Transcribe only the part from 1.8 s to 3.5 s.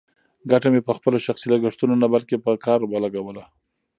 نه، بلکې په کار ولګوله.